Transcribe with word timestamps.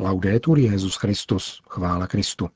Laudetur 0.00 0.58
Jezus 0.58 0.96
Christus, 0.96 1.62
chvála 1.68 2.06
Kristu. 2.06 2.48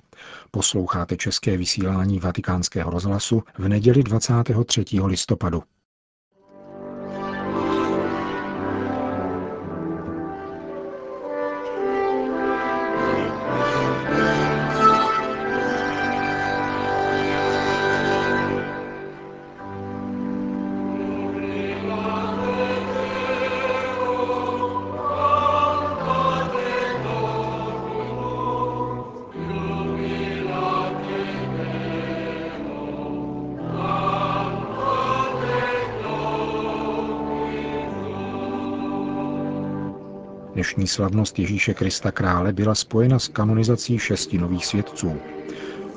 Posloucháte 0.51 1.17
české 1.17 1.57
vysílání 1.57 2.21
Vatikánského 2.21 2.91
rozhlasu 2.91 3.43
v 3.59 3.69
neděli 3.69 4.03
23. 4.03 4.85
listopadu. 5.05 5.63
Dnešní 40.61 40.87
slavnost 40.87 41.39
Ježíše 41.39 41.75
Krista 41.75 42.11
krále 42.11 42.53
byla 42.53 42.75
spojena 42.75 43.19
s 43.19 43.29
kanonizací 43.29 43.99
šesti 43.99 44.39
nových 44.39 44.67
svědců. 44.67 45.21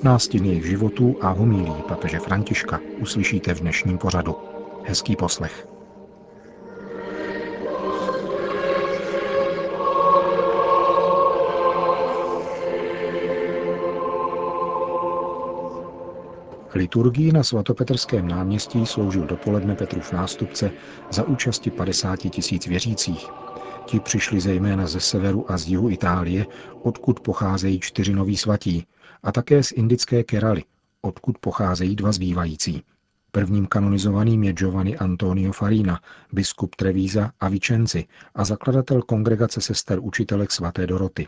Nástin 0.04 0.46
jejich 0.46 0.66
životů 0.66 1.18
a 1.22 1.30
homílí 1.30 1.74
papeže 1.88 2.20
Františka 2.20 2.80
uslyšíte 3.00 3.54
v 3.54 3.60
dnešním 3.60 3.98
pořadu. 3.98 4.36
Hezký 4.84 5.16
poslech. 5.16 5.68
Liturgii 16.76 17.32
na 17.32 17.44
svatopetrském 17.44 18.28
náměstí 18.28 18.86
sloužil 18.86 19.26
dopoledne 19.26 19.76
Petrův 19.76 20.12
nástupce 20.12 20.72
za 21.12 21.24
účasti 21.24 21.72
50 21.72 22.16
tisíc 22.18 22.68
věřících. 22.68 23.30
Ti 23.94 24.00
přišli 24.00 24.40
zejména 24.40 24.88
ze 24.88 25.00
severu 25.00 25.52
a 25.52 25.58
z 25.58 25.68
jihu 25.68 25.90
Itálie, 25.90 26.46
odkud 26.82 27.20
pocházejí 27.20 27.80
čtyři 27.80 28.14
noví 28.14 28.38
svatí, 28.38 28.88
a 29.24 29.32
také 29.32 29.64
z 29.64 29.72
indické 29.72 30.24
Keraly, 30.24 30.64
odkud 31.02 31.38
pocházejí 31.38 31.96
dva 31.96 32.12
zbývající. 32.12 32.84
Prvním 33.32 33.66
kanonizovaným 33.68 34.44
je 34.44 34.54
Giovanni 34.54 34.98
Antonio 34.98 35.52
Farina, 35.52 36.00
biskup 36.32 36.76
Trevíza 36.76 37.32
a 37.40 37.50
Vicenzi 37.50 38.06
a 38.36 38.46
zakladatel 38.46 39.02
kongregace 39.02 39.62
sester 39.62 40.00
učitelek 40.02 40.52
svaté 40.52 40.88
Doroty. 40.88 41.28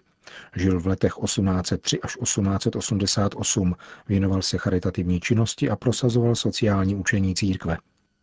Žil 0.55 0.79
v 0.79 0.87
letech 0.87 1.13
1803 1.25 2.01
až 2.01 2.17
1888, 2.23 3.75
věnoval 4.07 4.41
se 4.41 4.57
charitativní 4.57 5.19
činnosti 5.19 5.69
a 5.69 5.75
prosazoval 5.75 6.35
sociální 6.35 6.95
učení 6.95 7.35
církve. 7.35 7.77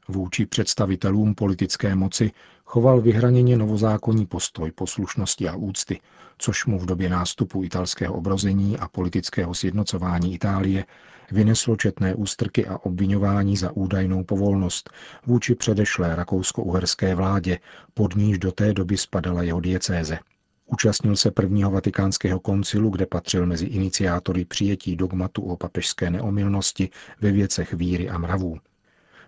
Vůči 0.09 0.47
představitelům 0.47 1.35
politické 1.35 1.95
moci 1.95 2.31
choval 2.73 3.01
vyhraněně 3.01 3.57
novozákonní 3.57 4.27
postoj 4.27 4.71
poslušnosti 4.71 5.49
a 5.49 5.57
úcty, 5.57 6.01
což 6.39 6.67
mu 6.67 6.79
v 6.79 6.87
době 6.87 7.09
nástupu 7.09 7.65
italského 7.65 8.15
obrození 8.15 8.79
a 8.79 8.89
politického 8.89 9.55
sjednocování 9.55 10.35
Itálie 10.35 10.85
vyneslo 11.31 11.77
četné 11.77 12.15
ústrky 12.15 12.67
a 12.67 12.79
obvinování 12.79 13.57
za 13.57 13.77
údajnou 13.77 14.25
povolnost 14.25 14.91
vůči 15.27 15.55
předešlé 15.55 16.17
rakousko-uherské 16.17 17.15
vládě, 17.15 17.59
pod 17.95 18.17
níž 18.17 18.39
do 18.39 18.53
té 18.53 18.73
doby 18.73 18.97
spadala 18.97 19.43
jeho 19.43 19.61
diecéze. 19.61 20.19
Účastnil 20.67 21.17
se 21.17 21.31
prvního 21.31 21.71
vatikánského 21.71 22.41
koncilu, 22.41 22.91
kde 22.91 23.07
patřil 23.07 23.47
mezi 23.47 23.67
iniciátory 23.67 24.45
přijetí 24.45 24.97
dogmatu 24.97 25.43
o 25.43 25.57
papežské 25.57 26.11
neomilnosti 26.11 26.91
ve 27.21 27.33
věcech 27.33 27.75
víry 27.75 28.09
a 28.09 28.19
mravů. 28.19 28.59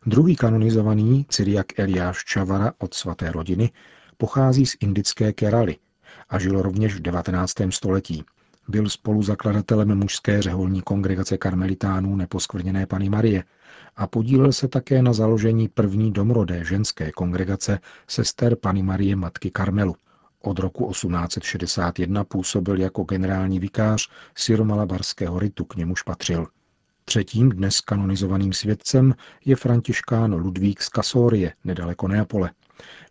Druhý 0.06 0.36
kanonizovaný, 0.36 1.26
Cyriak 1.28 1.78
Eliáš 1.78 2.24
Čavara 2.24 2.72
od 2.78 2.94
svaté 2.94 3.32
rodiny, 3.32 3.70
pochází 4.16 4.66
z 4.66 4.76
indické 4.80 5.32
Keraly 5.32 5.76
a 6.28 6.38
žil 6.38 6.62
rovněž 6.62 6.94
v 6.94 7.00
19. 7.00 7.52
století. 7.70 8.24
Byl 8.68 8.88
spoluzakladatelem 8.88 9.98
mužské 9.98 10.42
řeholní 10.42 10.82
kongregace 10.82 11.38
karmelitánů 11.38 12.16
neposkvrněné 12.16 12.86
Pany 12.86 13.08
Marie 13.08 13.44
a 13.96 14.06
podílel 14.06 14.52
se 14.52 14.68
také 14.68 15.02
na 15.02 15.12
založení 15.12 15.68
první 15.68 16.12
domrodé 16.12 16.64
ženské 16.64 17.12
kongregace 17.12 17.78
sester 18.08 18.56
Pany 18.56 18.82
Marie 18.82 19.16
Matky 19.16 19.50
Karmelu. 19.50 19.96
Od 20.40 20.58
roku 20.58 20.90
1861 20.90 22.24
působil 22.24 22.80
jako 22.80 23.02
generální 23.04 23.58
vikář 23.58 24.10
syromalabarského 24.36 25.38
ritu, 25.38 25.64
k 25.64 25.76
němuž 25.76 26.02
patřil. 26.02 26.46
Třetím 27.06 27.48
dnes 27.48 27.80
kanonizovaným 27.80 28.52
svědcem 28.52 29.14
je 29.44 29.56
františkán 29.56 30.34
Ludvík 30.34 30.82
z 30.82 30.88
Kasorie, 30.88 31.52
nedaleko 31.64 32.08
Neapole. 32.08 32.50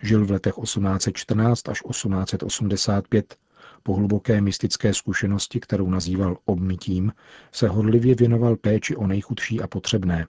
Žil 0.02 0.26
v 0.26 0.32
letech 0.32 0.54
1814 0.64 1.70
až 1.70 1.82
1885. 1.92 3.36
Po 3.84 3.94
hluboké 3.94 4.42
mystické 4.42 4.94
zkušenosti, 4.94 5.60
kterou 5.60 5.90
nazýval 5.90 6.38
obmytím, 6.46 7.12
se 7.52 7.68
hodlivě 7.68 8.16
věnoval 8.16 8.56
péči 8.56 8.96
o 8.96 9.08
nejchudší 9.08 9.62
a 9.62 9.68
potřebné. 9.68 10.28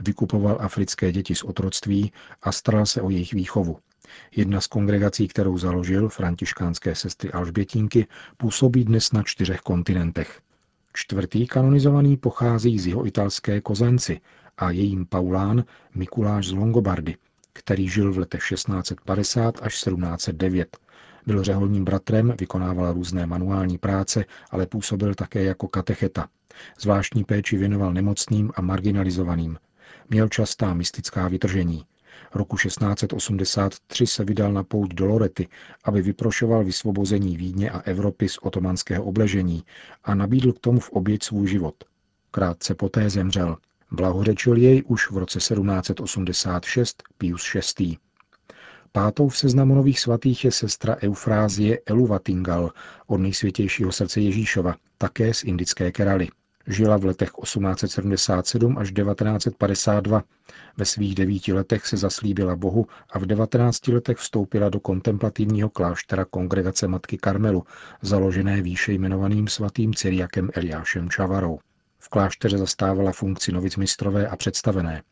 Vykupoval 0.00 0.58
africké 0.60 1.12
děti 1.12 1.34
z 1.34 1.42
otroctví 1.42 2.12
a 2.42 2.52
staral 2.52 2.86
se 2.86 3.02
o 3.02 3.10
jejich 3.10 3.32
výchovu. 3.32 3.78
Jedna 4.36 4.60
z 4.60 4.66
kongregací, 4.66 5.28
kterou 5.28 5.58
založil, 5.58 6.08
františkánské 6.08 6.94
sestry 6.94 7.32
Alžbětínky, 7.32 8.06
působí 8.36 8.84
dnes 8.84 9.12
na 9.12 9.22
čtyřech 9.22 9.60
kontinentech. 9.60 10.40
Čtvrtý 10.98 11.46
kanonizovaný 11.46 12.16
pochází 12.16 12.78
z 12.78 12.86
jeho 12.86 13.06
italské 13.06 13.60
Kozenci 13.60 14.20
a 14.58 14.70
jejím 14.70 15.06
Paulán 15.06 15.64
Mikuláš 15.94 16.46
z 16.46 16.52
Longobardy, 16.52 17.16
který 17.52 17.88
žil 17.88 18.12
v 18.12 18.18
letech 18.18 18.48
1650 18.48 19.58
až 19.62 19.74
1709. 19.74 20.76
Byl 21.26 21.42
řeholním 21.42 21.84
bratrem, 21.84 22.34
vykonával 22.40 22.92
různé 22.92 23.26
manuální 23.26 23.78
práce, 23.78 24.24
ale 24.50 24.66
působil 24.66 25.14
také 25.14 25.44
jako 25.44 25.68
katecheta. 25.68 26.28
Zvláštní 26.80 27.24
péči 27.24 27.56
věnoval 27.56 27.92
nemocným 27.92 28.52
a 28.54 28.60
marginalizovaným. 28.60 29.58
Měl 30.10 30.28
častá 30.28 30.74
mystická 30.74 31.28
vytržení. 31.28 31.84
Roku 32.34 32.56
1683 32.56 34.06
se 34.06 34.24
vydal 34.24 34.52
na 34.52 34.62
pouť 34.62 34.94
do 34.94 35.06
Lorety, 35.06 35.48
aby 35.84 36.02
vyprošoval 36.02 36.64
vysvobození 36.64 37.36
Vídně 37.36 37.70
a 37.70 37.80
Evropy 37.80 38.28
z 38.28 38.38
otomanského 38.42 39.04
obležení 39.04 39.64
a 40.04 40.14
nabídl 40.14 40.52
k 40.52 40.58
tomu 40.58 40.80
v 40.80 40.90
oběť 40.90 41.22
svůj 41.22 41.48
život. 41.48 41.74
Krátce 42.30 42.74
poté 42.74 43.10
zemřel. 43.10 43.56
Blahořečil 43.90 44.56
jej 44.56 44.82
už 44.86 45.10
v 45.10 45.16
roce 45.16 45.38
1786 45.38 47.02
Pius 47.18 47.56
VI. 47.78 47.96
Pátou 48.92 49.28
v 49.28 49.38
seznamu 49.38 49.74
nových 49.74 50.00
svatých 50.00 50.44
je 50.44 50.52
sestra 50.52 50.96
Eufrázie 51.02 51.78
Eluvatingal 51.86 52.72
od 53.06 53.18
nejsvětějšího 53.18 53.92
srdce 53.92 54.20
Ježíšova, 54.20 54.74
také 54.98 55.34
z 55.34 55.44
indické 55.44 55.92
Keraly. 55.92 56.28
Žila 56.66 56.96
v 56.96 57.04
letech 57.04 57.30
1877 57.42 58.78
až 58.78 58.92
1952. 58.92 60.22
Ve 60.76 60.84
svých 60.84 61.14
devíti 61.14 61.52
letech 61.52 61.86
se 61.86 61.96
zaslíbila 61.96 62.56
Bohu 62.56 62.86
a 63.10 63.18
v 63.18 63.26
19 63.26 63.88
letech 63.88 64.16
vstoupila 64.16 64.68
do 64.68 64.80
kontemplativního 64.80 65.68
kláštera 65.70 66.24
Kongregace 66.24 66.88
Matky 66.88 67.18
Karmelu, 67.18 67.64
založené 68.02 68.62
výše 68.62 68.92
jmenovaným 68.92 69.48
svatým 69.48 69.94
Cyriakem 69.94 70.50
Eliášem 70.54 71.10
Čavarou. 71.10 71.58
V 71.98 72.08
klášteře 72.08 72.58
zastávala 72.58 73.12
funkci 73.12 73.52
novicmistrové 73.52 74.28
a 74.28 74.36
představené. 74.36 75.02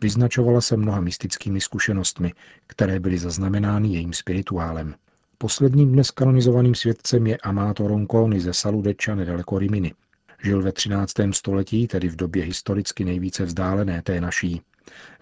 Vyznačovala 0.00 0.60
se 0.60 0.76
mnoha 0.76 1.00
mystickými 1.00 1.60
zkušenostmi, 1.60 2.32
které 2.66 3.00
byly 3.00 3.18
zaznamenány 3.18 3.88
jejím 3.88 4.12
spirituálem. 4.12 4.94
Posledním 5.38 5.92
dnes 5.92 6.10
kanonizovaným 6.10 6.74
svědcem 6.74 7.26
je 7.26 7.36
Amato 7.36 7.88
Ronconi 7.88 8.40
ze 8.40 8.54
Saludeča 8.54 9.14
nedaleko 9.14 9.58
Rimini. 9.58 9.94
Žil 10.42 10.62
ve 10.62 10.72
13. 10.72 11.12
století, 11.30 11.86
tedy 11.86 12.08
v 12.08 12.16
době 12.16 12.44
historicky 12.44 13.04
nejvíce 13.04 13.44
vzdálené 13.44 14.02
té 14.02 14.20
naší. 14.20 14.62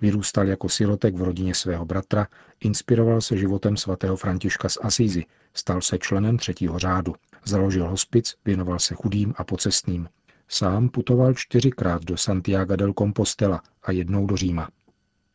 Vyrůstal 0.00 0.46
jako 0.46 0.69
sirotek 0.69 1.14
v 1.14 1.22
rodině 1.22 1.55
svého 1.55 1.84
bratra, 1.84 2.26
inspiroval 2.61 3.20
se 3.20 3.37
životem 3.37 3.76
svatého 3.76 4.16
Františka 4.16 4.69
z 4.69 4.78
Asízy, 4.82 5.25
stal 5.55 5.81
se 5.81 5.99
členem 5.99 6.37
třetího 6.38 6.78
řádu. 6.78 7.14
Založil 7.44 7.88
hospic, 7.88 8.34
věnoval 8.44 8.78
se 8.78 8.94
chudým 8.94 9.34
a 9.37 9.44
pocestným. 9.44 10.08
Sám 10.49 10.88
putoval 10.88 11.34
čtyřikrát 11.34 12.05
do 12.05 12.17
Santiago 12.17 12.76
del 12.76 12.93
Compostela 12.99 13.62
a 13.82 13.93
jednou 13.93 14.26
do 14.26 14.37
Říma. 14.37 14.69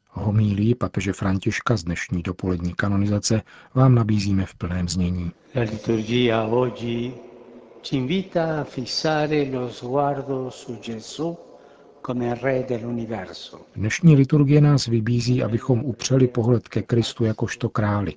Homílí 0.10 0.76
papeže 0.76 1.14
Františka 1.14 1.78
z 1.78 1.84
dnešní 1.84 2.24
dopolední 2.24 2.74
kanonizace 2.74 3.42
vám 3.74 3.96
nabízíme 3.96 4.46
v 4.46 4.56
plném 4.56 4.90
znění. 4.90 5.32
La 5.56 5.62
liturgia 5.62 6.44
ci 7.82 7.96
invita 7.96 8.60
a 8.60 8.64
fissare 8.64 9.46
lo 9.50 9.70
sguardo 9.70 10.50
su 10.50 10.80
Gesù 10.80 11.38
Dnešní 13.76 14.16
liturgie 14.16 14.62
nás 14.62 14.86
vybízí, 14.88 15.44
abychom 15.44 15.84
upřeli 15.84 16.28
pohled 16.28 16.68
ke 16.68 16.82
Kristu 16.82 17.26
jakožto 17.26 17.70
králi. 17.70 18.14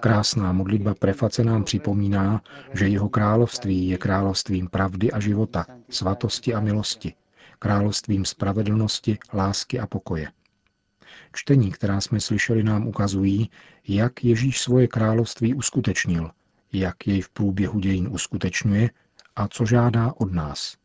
Krásná 0.00 0.52
modlitba 0.52 0.94
preface 0.94 1.44
nám 1.44 1.64
připomíná, 1.64 2.42
že 2.72 2.88
jeho 2.88 3.08
království 3.08 3.88
je 3.88 3.98
královstvím 3.98 4.68
pravdy 4.68 5.12
a 5.12 5.20
života, 5.20 5.66
svatosti 5.90 6.54
a 6.54 6.60
milosti, 6.60 7.14
královstvím 7.58 8.24
spravedlnosti, 8.24 9.18
lásky 9.34 9.78
a 9.78 9.86
pokoje. 9.86 10.28
Čtení, 11.32 11.70
která 11.70 12.00
jsme 12.00 12.20
slyšeli, 12.20 12.62
nám 12.62 12.86
ukazují, 12.86 13.50
jak 13.88 14.24
Ježíš 14.24 14.60
svoje 14.60 14.88
království 14.88 15.54
uskutečnil, 15.54 16.30
jak 16.72 17.06
jej 17.06 17.20
v 17.20 17.28
průběhu 17.28 17.78
dějin 17.78 18.08
uskutečňuje 18.10 18.90
a 19.36 19.48
co 19.48 19.66
žádá 19.66 20.12
od 20.16 20.32
nás. 20.32 20.76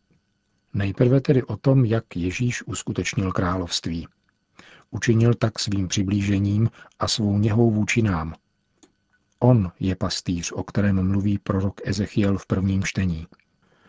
Nejprve 0.73 1.21
tedy 1.21 1.43
o 1.43 1.57
tom, 1.57 1.85
jak 1.85 2.15
Ježíš 2.15 2.63
uskutečnil 2.67 3.31
království. 3.31 4.07
Učinil 4.91 5.33
tak 5.33 5.59
svým 5.59 5.87
přiblížením 5.87 6.69
a 6.99 7.07
svou 7.07 7.37
něhou 7.37 7.71
vůči 7.71 8.01
nám. 8.01 8.33
On 9.39 9.71
je 9.79 9.95
pastýř, 9.95 10.51
o 10.51 10.63
kterém 10.63 11.07
mluví 11.07 11.37
prorok 11.37 11.81
Ezechiel 11.83 12.37
v 12.37 12.45
prvním 12.45 12.83
čtení. 12.83 13.27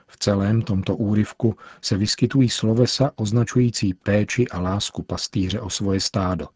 V 0.07 0.17
celém 0.19 0.63
tomto 0.63 0.97
úryvku 0.97 1.57
se 1.83 1.97
vyskytují 1.97 2.49
slovesa 2.49 3.11
označující 3.17 3.95
péči 3.95 4.49
a 4.49 4.61
lásku 4.61 5.03
pastýře 5.03 5.61
o 5.61 5.71
svoje 5.71 6.01
stádo. 6.01 6.49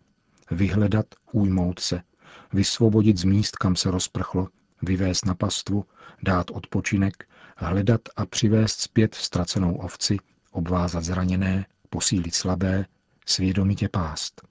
Vyhledat, 0.50 1.06
ujmout 1.32 1.78
se, 1.78 2.02
vysvobodit 2.52 3.18
z 3.18 3.24
míst, 3.24 3.56
kam 3.56 3.76
se 3.76 3.90
rozprchlo, 3.90 4.48
vyvést 4.82 5.26
na 5.26 5.34
pastvu, 5.34 5.84
dát 6.22 6.50
odpočinek, 6.50 7.28
hledat 7.56 8.00
a 8.16 8.26
přivést 8.26 8.80
zpět 8.80 9.14
ztracenou 9.14 9.74
ovci, 9.74 10.16
obvázat 10.50 11.04
zraněné, 11.04 11.66
posílit 11.90 12.34
slabé, 12.34 12.86
svědomitě 13.26 13.88
pást. 13.88 14.42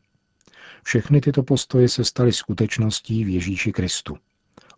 Všechny 0.84 1.22
tyto 1.22 1.44
postoje 1.44 1.90
se 1.90 2.04
staly 2.04 2.34
skutečností 2.34 3.26
v 3.26 3.30
Ježíši 3.30 3.72
Kristu. 3.72 4.18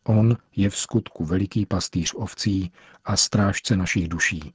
On 0.04 0.38
je 0.56 0.70
v 0.70 0.78
skutku 0.78 1.26
veliký 1.26 1.66
pastýř 1.66 2.14
ovcí 2.16 2.72
a 3.06 3.18
strážce 3.18 3.78
našich 3.78 4.08
duší. 4.08 4.54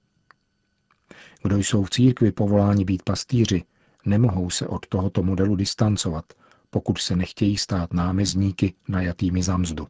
Kdo 1.43 1.57
jsou 1.57 1.85
v 1.85 1.91
církvi 1.91 2.33
povoláni 2.33 2.85
být 2.85 3.03
pastýři, 3.03 3.65
nemohou 4.05 4.51
se 4.51 4.67
od 4.67 4.87
tohoto 4.87 5.23
modelu 5.23 5.57
distancovat, 5.57 6.25
pokud 6.71 6.99
se 6.99 7.17
nechtějí 7.17 7.59
stát 7.59 7.93
námezníky 7.93 8.75
najatými 8.89 9.43
za 9.43 9.57
mzdu. 9.57 9.87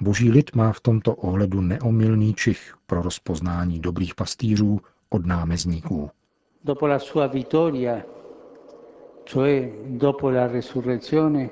Boží 0.00 0.30
lid 0.30 0.54
má 0.54 0.72
v 0.72 0.80
tomto 0.80 1.14
ohledu 1.14 1.60
neomylný 1.60 2.34
čich 2.34 2.74
pro 2.86 3.02
rozpoznání 3.02 3.80
dobrých 3.80 4.14
pastýřů 4.14 4.80
od 5.10 5.26
námezníků. 5.26 6.10
Dopo 6.64 6.86
la 6.86 6.98
sua 6.98 7.26
vittoria, 7.26 8.02
cioè 9.24 9.72
dopo 9.86 10.30
la 10.30 10.46
resurrezione, 10.46 11.50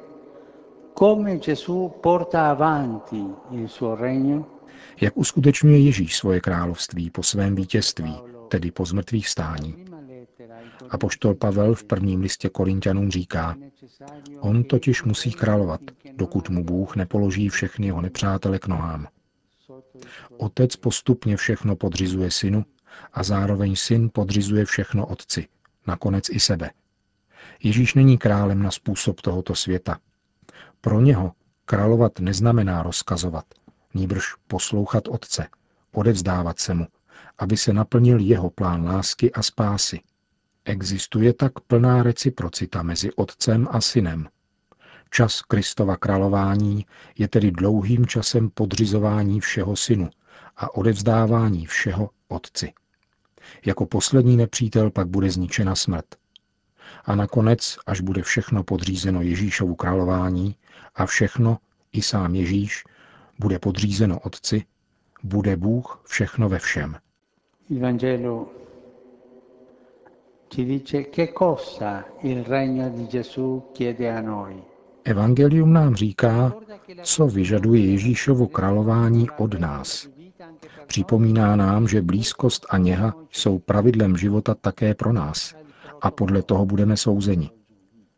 come 0.98 1.38
Gesù 1.38 1.88
porta 2.00 2.50
avanti 2.50 3.24
il 3.50 3.68
suo 3.68 3.94
regno? 3.96 4.44
Jak 5.00 5.16
uskutečňuje 5.16 5.78
Ježíš 5.78 6.16
svoje 6.16 6.40
království 6.40 7.10
po 7.10 7.22
svém 7.22 7.54
vítězství, 7.54 8.14
tedy 8.48 8.70
po 8.70 8.84
zmrtvých 8.84 9.28
stání? 9.28 9.84
A 10.90 10.98
poštol 10.98 11.34
Pavel 11.34 11.74
v 11.74 11.84
prvním 11.84 12.20
listě 12.20 12.48
Korintianům 12.48 13.10
říká, 13.10 13.56
on 14.40 14.64
totiž 14.64 15.02
musí 15.02 15.32
královat, 15.32 15.80
dokud 16.20 16.48
mu 16.50 16.64
Bůh 16.64 16.96
nepoloží 16.96 17.48
všechny 17.48 17.86
jeho 17.86 18.00
nepřátele 18.00 18.58
k 18.58 18.66
nohám. 18.66 19.08
Otec 20.38 20.76
postupně 20.76 21.36
všechno 21.36 21.76
podřizuje 21.76 22.30
synu 22.30 22.64
a 23.12 23.22
zároveň 23.22 23.76
syn 23.76 24.10
podřizuje 24.12 24.64
všechno 24.64 25.06
otci, 25.06 25.48
nakonec 25.86 26.24
i 26.30 26.40
sebe. 26.40 26.70
Ježíš 27.62 27.94
není 27.94 28.18
králem 28.18 28.62
na 28.62 28.70
způsob 28.70 29.20
tohoto 29.20 29.54
světa. 29.54 29.98
Pro 30.80 31.00
něho 31.00 31.32
královat 31.64 32.20
neznamená 32.20 32.82
rozkazovat, 32.82 33.44
nýbrž 33.94 34.34
poslouchat 34.46 35.08
otce, 35.08 35.46
odevzdávat 35.92 36.58
se 36.58 36.74
mu, 36.74 36.86
aby 37.38 37.56
se 37.56 37.72
naplnil 37.72 38.20
jeho 38.20 38.50
plán 38.50 38.84
lásky 38.84 39.32
a 39.32 39.42
spásy. 39.42 40.00
Existuje 40.64 41.32
tak 41.34 41.60
plná 41.60 42.02
reciprocita 42.02 42.82
mezi 42.82 43.12
otcem 43.12 43.68
a 43.70 43.80
synem. 43.80 44.28
Čas 45.10 45.42
Kristova 45.42 45.96
králování 45.96 46.86
je 47.18 47.28
tedy 47.28 47.50
dlouhým 47.50 48.06
časem 48.06 48.50
podřizování 48.50 49.40
všeho 49.40 49.76
synu 49.76 50.10
a 50.56 50.74
odevzdávání 50.74 51.66
všeho 51.66 52.10
otci. 52.28 52.72
Jako 53.66 53.86
poslední 53.86 54.36
nepřítel 54.36 54.90
pak 54.90 55.08
bude 55.08 55.30
zničena 55.30 55.74
smrt. 55.74 56.04
A 57.04 57.14
nakonec, 57.14 57.76
až 57.86 58.00
bude 58.00 58.22
všechno 58.22 58.64
podřízeno 58.64 59.22
Ježíšovu 59.22 59.74
králování 59.74 60.56
a 60.94 61.06
všechno, 61.06 61.58
i 61.92 62.02
sám 62.02 62.34
Ježíš, 62.34 62.84
bude 63.38 63.58
podřízeno 63.58 64.20
Otci, 64.20 64.64
bude 65.22 65.56
Bůh 65.56 66.02
všechno 66.06 66.48
ve 66.48 66.58
všem. 66.58 66.96
Evangelo 67.76 68.48
ci 70.48 70.64
dice 70.64 71.02
che 71.02 71.26
cosa 71.38 72.04
il 72.22 72.44
regno 72.44 72.90
di 72.90 73.06
Gesù 73.06 73.62
chiede 73.74 74.12
a 74.16 74.20
noi. 74.20 74.69
Evangelium 75.04 75.72
nám 75.72 75.94
říká, 75.94 76.52
co 77.02 77.26
vyžaduje 77.26 77.86
Ježíšovo 77.86 78.46
králování 78.46 79.30
od 79.38 79.60
nás. 79.60 80.08
Připomíná 80.86 81.56
nám, 81.56 81.88
že 81.88 82.02
blízkost 82.02 82.66
a 82.70 82.78
něha 82.78 83.14
jsou 83.30 83.58
pravidlem 83.58 84.16
života 84.16 84.54
také 84.54 84.94
pro 84.94 85.12
nás 85.12 85.54
a 86.02 86.10
podle 86.10 86.42
toho 86.42 86.66
budeme 86.66 86.96
souzeni. 86.96 87.50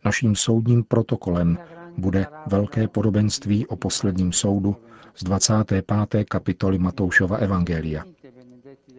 Naším 0.05 0.37
soudním 0.37 0.85
protokolem 0.85 1.59
bude 1.99 2.27
velké 2.47 2.89
podobenství 2.89 3.67
o 3.67 3.77
posledním 3.77 4.33
soudu 4.33 4.77
z 5.15 5.25
25. 5.25 5.85
kapitoly 6.29 6.79
Matoušova 6.79 7.37
Evangelia. 7.37 8.05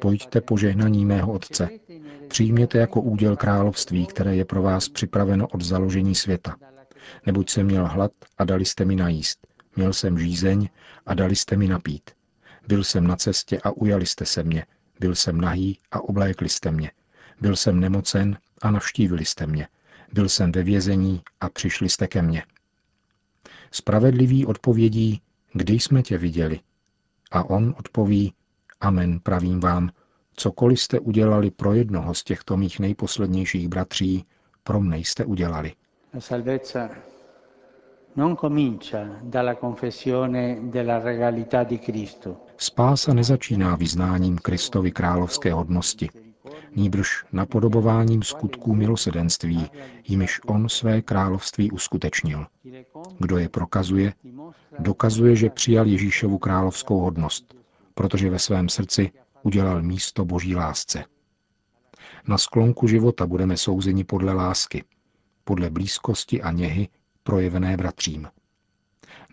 Pojďte 0.02 0.42
požehnaní 0.42 1.06
mého 1.06 1.34
Otce. 1.34 1.70
Přijměte 2.28 2.78
jako 2.78 3.02
úděl 3.02 3.36
království, 3.36 4.06
které 4.06 4.36
je 4.36 4.46
pro 4.46 4.62
vás 4.62 4.90
připraveno 4.90 5.48
od 5.48 5.62
založení 5.62 6.16
světa. 6.16 6.56
Neboť 7.26 7.50
jsem 7.50 7.66
měl 7.66 7.88
hlad 7.88 8.12
a 8.38 8.44
dali 8.44 8.66
jste 8.66 8.86
mi 8.86 8.96
najíst. 8.96 9.48
Měl 9.76 9.94
jsem 9.94 10.20
žízeň 10.20 10.70
a 11.06 11.14
dali 11.14 11.36
jste 11.36 11.58
mi 11.58 11.68
napít. 11.68 12.12
Byl 12.68 12.84
jsem 12.84 13.08
na 13.08 13.16
cestě 13.16 13.60
a 13.64 13.72
ujali 13.72 14.06
jste 14.06 14.26
se 14.26 14.44
mě. 14.44 14.66
Byl 15.00 15.16
jsem 15.16 15.42
nahý 15.42 15.80
a 15.92 16.02
oblékli 16.02 16.50
jste 16.50 16.72
mě. 16.72 16.92
Byl 17.42 17.56
jsem 17.56 17.80
nemocen 17.80 18.38
a 18.62 18.72
navštívili 18.72 19.26
jste 19.26 19.48
mě. 19.48 19.68
Byl 20.14 20.30
jsem 20.30 20.52
ve 20.52 20.64
vězení 20.64 21.22
a 21.42 21.50
přišli 21.50 21.90
jste 21.90 22.08
ke 22.08 22.22
mně. 22.22 22.44
Spravedlivý 23.72 24.46
odpovědí, 24.46 25.22
kdy 25.54 25.74
jsme 25.74 26.04
tě 26.04 26.18
viděli? 26.18 26.60
A 27.32 27.44
on 27.44 27.76
odpoví, 27.80 28.34
Amen, 28.82 29.20
pravím 29.20 29.60
vám, 29.60 29.90
cokoliv 30.36 30.82
jste 30.82 31.00
udělali 31.00 31.52
pro 31.52 31.74
jednoho 31.74 32.14
z 32.14 32.24
těchto 32.24 32.58
mých 32.58 32.80
nejposlednějších 32.80 33.68
bratří, 33.68 34.26
pro 34.64 34.80
mne 34.80 34.98
jste 34.98 35.26
udělali. 35.26 35.74
Spása 42.58 43.14
nezačíná 43.14 43.76
vyznáním 43.76 44.38
Kristovy 44.38 44.92
královské 44.92 45.54
hodnosti, 45.54 46.10
nýbrž 46.76 47.26
napodobováním 47.32 48.24
skutků 48.24 48.76
milosedenství, 48.76 49.70
jimiž 50.08 50.42
on 50.46 50.70
své 50.70 51.02
království 51.02 51.72
uskutečnil. 51.72 52.46
Kdo 53.20 53.38
je 53.38 53.50
prokazuje, 53.50 54.14
dokazuje, 54.80 55.36
že 55.36 55.50
přijal 55.50 55.86
Ježíšovu 55.88 56.38
královskou 56.38 57.00
hodnost, 57.00 57.56
protože 57.94 58.30
ve 58.30 58.40
svém 58.40 58.70
srdci 58.70 59.12
udělal 59.44 59.82
místo 59.82 60.26
boží 60.26 60.56
lásce. 60.56 61.04
Na 62.28 62.38
sklonku 62.38 62.88
života 62.88 63.28
budeme 63.28 63.58
souzeni 63.58 64.04
podle 64.04 64.34
lásky, 64.34 64.84
podle 65.44 65.70
blízkosti 65.70 66.42
a 66.42 66.52
něhy 66.52 66.90
projevené 67.24 67.78
bratřím. 67.78 68.28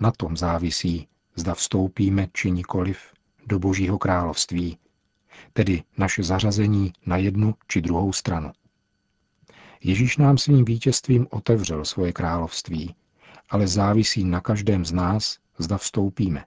Na 0.00 0.11
tom 0.11 0.37
závisí, 0.37 1.09
zda 1.37 1.55
vstoupíme 1.55 2.29
či 2.33 2.50
nikoliv 2.50 2.99
do 3.47 3.59
Božího 3.59 3.99
království, 3.99 4.79
tedy 5.52 5.83
naše 5.99 6.23
zařazení 6.23 6.93
na 7.07 7.17
jednu 7.17 7.55
či 7.69 7.81
druhou 7.81 8.12
stranu. 8.12 8.52
Ježíš 9.83 10.17
nám 10.17 10.38
svým 10.38 10.64
vítězstvím 10.64 11.26
otevřel 11.31 11.85
svoje 11.85 12.12
království, 12.12 12.95
ale 13.50 13.67
závisí 13.67 14.25
na 14.25 14.40
každém 14.40 14.85
z 14.85 14.93
nás, 14.93 15.38
zda 15.59 15.79
vstoupíme. 15.79 16.45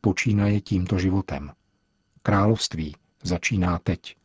Počínaje 0.00 0.60
tímto 0.60 0.98
životem. 0.98 1.52
Království 2.22 2.96
začíná 3.22 3.78
teď, 3.78 4.16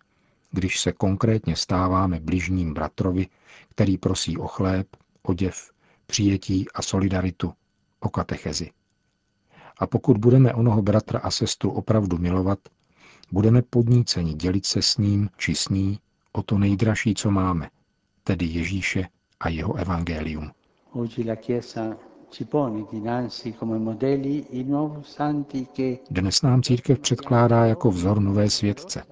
když 0.51 0.79
se 0.79 0.91
konkrétně 0.91 1.55
stáváme 1.55 2.19
bližním 2.19 2.73
bratrovi, 2.73 3.27
který 3.69 3.97
prosí 3.97 4.37
o 4.37 4.47
chléb, 4.47 4.87
oděv, 5.23 5.71
přijetí 6.05 6.65
a 6.73 6.81
solidaritu, 6.81 7.53
o 7.99 8.09
katechezi. 8.09 8.71
A 9.77 9.87
pokud 9.87 10.17
budeme 10.17 10.53
onoho 10.53 10.81
bratra 10.81 11.19
a 11.19 11.31
sestru 11.31 11.71
opravdu 11.71 12.17
milovat, 12.17 12.59
budeme 13.31 13.61
podníceni 13.61 14.33
dělit 14.33 14.65
se 14.65 14.81
s 14.81 14.97
ním 14.97 15.29
či 15.37 15.55
s 15.55 15.69
ní 15.69 15.99
o 16.31 16.43
to 16.43 16.57
nejdražší, 16.57 17.13
co 17.15 17.31
máme, 17.31 17.69
tedy 18.23 18.45
Ježíše 18.45 19.07
a 19.39 19.49
jeho 19.49 19.73
evangelium. 19.75 20.51
Dnes 26.11 26.41
nám 26.41 26.61
církev 26.61 26.99
předkládá 26.99 27.65
jako 27.65 27.91
vzor 27.91 28.19
nové 28.21 28.49
světce, 28.49 29.03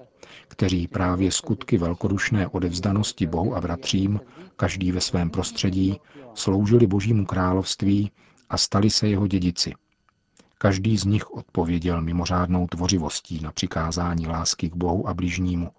kteří 0.48 0.88
právě 0.88 1.32
skutky 1.32 1.78
velkodušné 1.78 2.48
odevzdanosti 2.48 3.26
Bohu 3.26 3.56
a 3.56 3.60
bratřím, 3.60 4.20
každý 4.56 4.92
ve 4.92 5.00
svém 5.00 5.30
prostředí, 5.30 6.00
sloužili 6.34 6.86
Božímu 6.86 7.26
království 7.26 8.10
a 8.50 8.58
stali 8.58 8.90
se 8.90 9.08
jeho 9.08 9.26
dědici. 9.26 9.72
Každý 10.58 10.96
z 10.96 11.04
nich 11.04 11.30
odpověděl 11.30 12.00
mimořádnou 12.02 12.66
tvořivostí 12.66 13.40
na 13.40 13.52
přikázání 13.52 14.26
lásky 14.26 14.70
k 14.70 14.74
Bohu 14.76 15.08
a 15.08 15.14
bližnímu. 15.14 15.70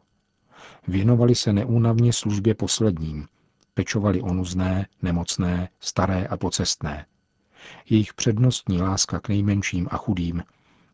Věnovali 0.87 1.35
se 1.35 1.53
neúnavně 1.53 2.13
službě 2.13 2.55
posledním, 2.55 3.27
pečovali 3.73 4.21
o 4.21 4.33
nuzné, 4.33 4.87
nemocné, 5.01 5.69
staré 5.79 6.27
a 6.27 6.37
pocestné. 6.37 7.05
Jejich 7.89 8.13
přednostní 8.13 8.81
láska 8.81 9.19
k 9.19 9.29
nejmenším 9.29 9.87
a 9.91 9.97
chudým 9.97 10.43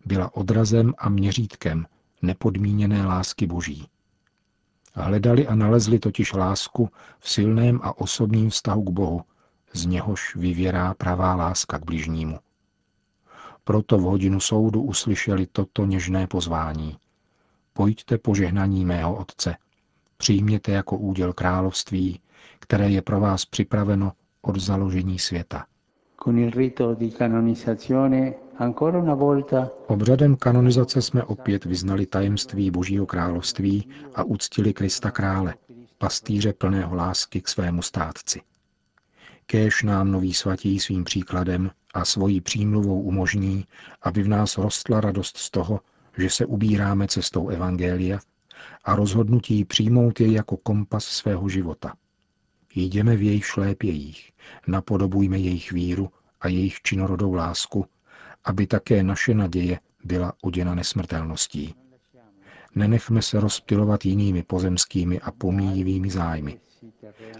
byla 0.05 0.35
odrazem 0.35 0.93
a 0.97 1.09
měřítkem 1.09 1.85
nepodmíněné 2.21 3.05
lásky 3.05 3.47
Boží. 3.47 3.87
Hledali 4.93 5.47
a 5.47 5.55
nalezli 5.55 5.99
totiž 5.99 6.33
lásku 6.33 6.89
v 7.19 7.29
silném 7.29 7.79
a 7.83 7.97
osobním 7.97 8.49
vztahu 8.49 8.83
k 8.83 8.89
Bohu, 8.89 9.21
z 9.73 9.85
něhož 9.85 10.35
vyvěrá 10.35 10.93
pravá 10.93 11.35
láska 11.35 11.79
k 11.79 11.85
bližnímu. 11.85 12.39
Proto 13.63 13.97
v 13.97 14.01
hodinu 14.01 14.39
soudu 14.39 14.81
uslyšeli 14.81 15.47
toto 15.51 15.85
něžné 15.85 16.27
pozvání. 16.27 16.97
Pojďte 17.73 18.17
požehnaní 18.17 18.85
mého 18.85 19.15
Otce, 19.15 19.55
přijměte 20.17 20.71
jako 20.71 20.97
úděl 20.97 21.33
království, 21.33 22.19
které 22.59 22.89
je 22.89 23.01
pro 23.01 23.19
vás 23.19 23.45
připraveno 23.45 24.11
od 24.41 24.55
založení 24.55 25.19
světa. 25.19 25.65
Obřadem 29.87 30.35
kanonizace 30.35 31.01
jsme 31.01 31.23
opět 31.23 31.65
vyznali 31.65 32.05
tajemství 32.05 32.71
Božího 32.71 33.05
království 33.05 33.89
a 34.15 34.23
uctili 34.23 34.73
Krista 34.73 35.11
krále, 35.11 35.55
pastýře 35.97 36.53
plného 36.53 36.95
lásky 36.95 37.41
k 37.41 37.47
svému 37.47 37.81
státci. 37.81 38.41
Kéž 39.45 39.83
nám 39.83 40.11
noví 40.11 40.33
svatí 40.33 40.79
svým 40.79 41.03
příkladem 41.03 41.71
a 41.93 42.05
svojí 42.05 42.41
přímluvou 42.41 43.01
umožní, 43.01 43.65
aby 44.01 44.23
v 44.23 44.27
nás 44.27 44.57
rostla 44.57 45.01
radost 45.01 45.37
z 45.37 45.51
toho, 45.51 45.79
že 46.17 46.29
se 46.29 46.45
ubíráme 46.45 47.07
cestou 47.07 47.49
Evangelia 47.49 48.19
a 48.83 48.95
rozhodnutí 48.95 49.65
přijmout 49.65 50.19
jej 50.19 50.31
jako 50.31 50.57
kompas 50.57 51.05
svého 51.05 51.49
života. 51.49 51.93
Jdeme 52.75 53.15
v 53.15 53.21
jejich 53.21 53.45
šlépějích, 53.45 54.31
napodobujme 54.67 55.39
jejich 55.39 55.71
víru 55.71 56.09
a 56.41 56.47
jejich 56.47 56.81
činorodou 56.81 57.33
lásku, 57.33 57.85
aby 58.43 58.67
také 58.67 59.03
naše 59.03 59.33
naděje 59.33 59.79
byla 60.03 60.33
oděna 60.41 60.75
nesmrtelností. 60.75 61.75
Nenechme 62.75 63.21
se 63.21 63.39
rozptilovat 63.39 64.05
jinými 64.05 64.43
pozemskými 64.43 65.19
a 65.19 65.31
pomíjivými 65.31 66.09
zájmy. 66.09 66.59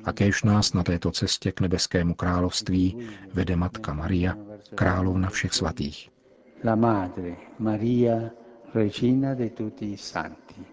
A 0.03 0.13
kéž 0.13 0.43
nás 0.43 0.73
na 0.73 0.83
této 0.83 1.11
cestě 1.11 1.51
k 1.51 1.61
nebeskému 1.61 2.13
království 2.13 2.97
vede 3.33 3.55
Matka 3.55 3.93
Maria, 3.93 4.37
královna 4.75 5.29
všech 5.29 5.53
svatých. 5.53 6.09
La 6.63 6.75
Madre 6.75 7.35
Maria, 7.59 8.29
Regina 8.73 9.33
de 9.35 9.49
tutti 9.49 9.97
santi. 9.97 10.65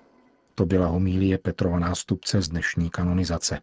To 0.55 0.67
byla 0.67 0.87
homílie 0.87 1.39
Petrova 1.39 1.79
nástupce 1.79 2.43
z 2.43 2.49
dnešní 2.49 2.91
kanonizace. 2.91 3.61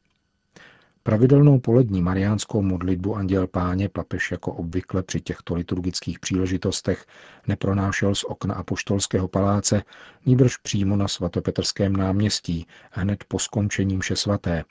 Pravidelnou 1.07 1.59
polední 1.59 2.01
mariánskou 2.01 2.61
modlitbu 2.61 3.15
Anděl 3.15 3.47
Páně 3.47 3.89
papež 3.89 4.31
jako 4.31 4.53
obvykle 4.53 5.03
při 5.03 5.21
těchto 5.21 5.55
liturgických 5.55 6.19
příležitostech 6.19 7.05
nepronášel 7.47 8.15
z 8.15 8.23
okna 8.23 8.55
apoštolského 8.55 9.27
paláce, 9.27 9.83
níbrž 10.25 10.57
přímo 10.57 10.95
na 10.95 11.07
svatopetrském 11.07 11.95
náměstí 11.95 12.67
hned 12.91 13.23
po 13.23 13.39
skončení 13.39 13.97
mše 13.97 14.15
svaté 14.15 14.63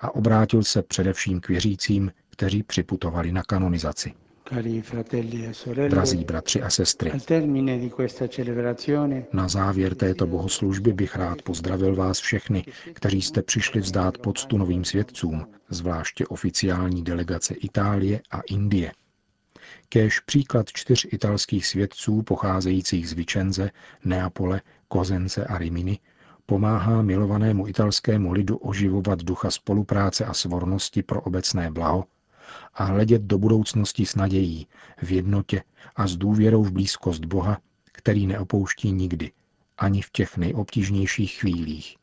a 0.00 0.14
obrátil 0.14 0.64
se 0.64 0.82
především 0.82 1.40
k 1.40 1.48
věřícím, 1.48 2.12
kteří 2.30 2.62
připutovali 2.62 3.32
na 3.32 3.42
kanonizaci. 3.42 4.14
E 4.50 5.88
Drazí 5.88 6.24
bratři 6.24 6.62
a 6.62 6.70
sestry, 6.70 7.12
na 9.32 9.48
závěr 9.48 9.94
této 9.94 10.26
bohoslužby 10.26 10.92
bych 10.92 11.16
rád 11.16 11.42
pozdravil 11.42 11.96
vás 11.96 12.18
všechny, 12.18 12.64
kteří 12.92 13.22
jste 13.22 13.42
přišli 13.42 13.80
vzdát 13.80 14.18
poctu 14.18 14.58
novým 14.58 14.84
svědcům, 14.84 15.46
zvláště 15.68 16.26
oficiální 16.26 17.04
delegace 17.04 17.54
Itálie 17.54 18.20
a 18.30 18.40
Indie. 18.40 18.92
Kéž 19.88 20.20
příklad 20.20 20.66
čtyř 20.72 21.06
italských 21.12 21.66
svědců 21.66 22.22
pocházejících 22.22 23.08
z 23.08 23.12
Vicenze, 23.12 23.70
Neapole, 24.04 24.60
Kozence 24.88 25.44
a 25.44 25.58
Rimini 25.58 25.98
pomáhá 26.46 27.02
milovanému 27.02 27.68
italskému 27.68 28.32
lidu 28.32 28.56
oživovat 28.56 29.22
ducha 29.22 29.50
spolupráce 29.50 30.24
a 30.24 30.34
svornosti 30.34 31.02
pro 31.02 31.20
obecné 31.20 31.70
blaho 31.70 32.04
a 32.74 32.84
hledět 32.84 33.22
do 33.22 33.38
budoucnosti 33.38 34.06
s 34.06 34.14
nadějí, 34.14 34.66
v 35.02 35.12
jednotě 35.12 35.62
a 35.96 36.06
s 36.06 36.16
důvěrou 36.16 36.62
v 36.62 36.72
blízkost 36.72 37.24
Boha, 37.24 37.58
který 37.92 38.26
neopouští 38.26 38.92
nikdy, 38.92 39.32
ani 39.78 40.02
v 40.02 40.10
těch 40.10 40.36
nejobtížnějších 40.36 41.32
chvílích. 41.32 41.96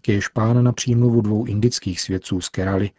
Kéž 0.00 0.28
pán 0.28 0.64
na 0.64 0.72
přímluvu 0.72 1.20
dvou 1.20 1.44
indických 1.44 2.00
svědců 2.00 2.40
z 2.40 2.48
Keraly, 2.48 2.90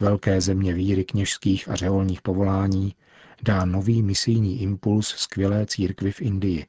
velké 0.00 0.40
země 0.40 0.74
víry 0.74 1.04
kněžských 1.04 1.68
a 1.68 1.74
řeholních 1.74 2.22
povolání, 2.22 2.94
dá 3.42 3.64
nový 3.64 4.02
misijní 4.02 4.62
impuls 4.62 5.08
skvělé 5.08 5.66
církvy 5.66 6.12
v 6.12 6.22
Indii, 6.22 6.66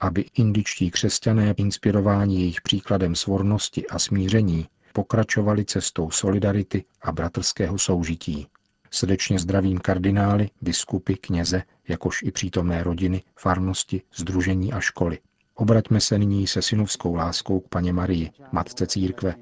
aby 0.00 0.24
indičtí 0.34 0.90
křesťané, 0.90 1.54
inspirováni 1.56 2.40
jejich 2.40 2.60
příkladem 2.60 3.14
svornosti 3.14 3.86
a 3.86 3.98
smíření, 3.98 4.68
pokračovali 4.92 5.64
cestou 5.64 6.10
solidarity 6.10 6.84
a 7.02 7.12
bratrského 7.12 7.78
soužití. 7.78 8.46
Srdečně 8.90 9.38
zdravím 9.38 9.78
kardinály, 9.78 10.50
biskupy, 10.60 11.14
kněze, 11.14 11.62
jakož 11.88 12.22
i 12.22 12.30
přítomné 12.30 12.82
rodiny, 12.82 13.22
farnosti, 13.36 14.02
združení 14.14 14.72
a 14.72 14.80
školy. 14.80 15.18
Obraťme 15.54 16.00
se 16.00 16.18
nyní 16.18 16.46
se 16.46 16.62
synovskou 16.62 17.14
láskou 17.14 17.60
k 17.60 17.68
paně 17.68 17.92
Marii, 17.92 18.30
matce 18.52 18.86
církve, 18.86 19.34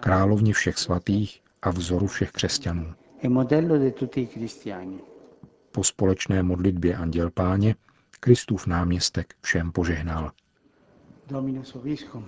královně 0.00 0.52
všech 0.52 0.78
svatých 0.78 1.42
a 1.62 1.70
vzoru 1.70 2.06
všech 2.06 2.32
křesťanů. 2.32 2.94
E 3.24 3.28
po 5.72 5.84
společné 5.84 6.42
modlitbě 6.42 6.96
Anděl 6.96 7.30
Páně 7.30 7.74
Kristův 8.20 8.66
náměstek 8.66 9.34
všem 9.40 9.72
požehnal. 9.72 10.30
Dominus 11.26 11.74
obiscum. 11.74 12.24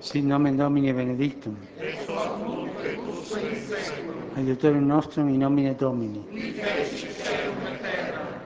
Sit 0.00 0.24
nomen 0.24 0.56
Domini 0.56 0.92
benedictum. 0.92 1.58
Aiutorium 4.38 4.86
nostrum 4.86 5.28
in 5.28 5.38
nomine 5.40 5.74
Domini. 5.74 6.22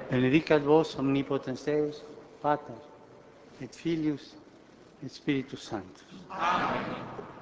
Benedicat 0.09 0.63
vos 0.65 0.95
omnipotens 0.97 1.65
Deus, 1.65 2.03
Pater, 2.41 2.75
et 3.61 3.77
Filius, 3.77 4.35
et 5.05 5.13
Spiritus 5.13 5.61
Sanctus. 5.63 6.25
Amen. 6.31 7.42